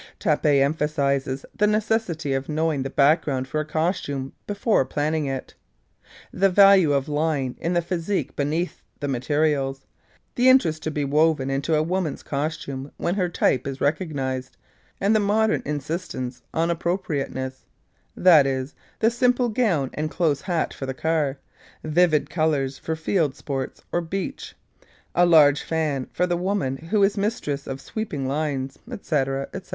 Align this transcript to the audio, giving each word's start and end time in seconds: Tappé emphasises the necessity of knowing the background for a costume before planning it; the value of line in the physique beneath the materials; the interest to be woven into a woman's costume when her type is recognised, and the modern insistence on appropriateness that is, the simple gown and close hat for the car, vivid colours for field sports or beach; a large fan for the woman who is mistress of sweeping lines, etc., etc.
Tappé 0.17 0.63
emphasises 0.63 1.45
the 1.55 1.67
necessity 1.67 2.33
of 2.33 2.49
knowing 2.49 2.81
the 2.81 2.89
background 2.89 3.47
for 3.47 3.59
a 3.59 3.65
costume 3.65 4.33
before 4.47 4.83
planning 4.83 5.27
it; 5.27 5.53
the 6.33 6.49
value 6.49 6.91
of 6.91 7.07
line 7.07 7.55
in 7.59 7.73
the 7.73 7.83
physique 7.83 8.35
beneath 8.35 8.81
the 8.99 9.07
materials; 9.07 9.85
the 10.33 10.49
interest 10.49 10.81
to 10.81 10.89
be 10.89 11.05
woven 11.05 11.51
into 11.51 11.75
a 11.75 11.83
woman's 11.83 12.23
costume 12.23 12.91
when 12.97 13.13
her 13.13 13.29
type 13.29 13.67
is 13.67 13.79
recognised, 13.79 14.57
and 14.99 15.15
the 15.15 15.19
modern 15.19 15.61
insistence 15.65 16.41
on 16.51 16.71
appropriateness 16.71 17.65
that 18.17 18.47
is, 18.47 18.73
the 18.97 19.11
simple 19.11 19.49
gown 19.49 19.91
and 19.93 20.09
close 20.09 20.41
hat 20.41 20.73
for 20.73 20.87
the 20.87 20.95
car, 20.95 21.37
vivid 21.83 22.27
colours 22.27 22.79
for 22.79 22.95
field 22.95 23.35
sports 23.35 23.83
or 23.91 24.01
beach; 24.01 24.55
a 25.13 25.27
large 25.27 25.61
fan 25.61 26.07
for 26.11 26.25
the 26.25 26.35
woman 26.37 26.75
who 26.75 27.03
is 27.03 27.19
mistress 27.19 27.67
of 27.67 27.79
sweeping 27.79 28.27
lines, 28.27 28.79
etc., 28.91 29.47
etc. 29.53 29.69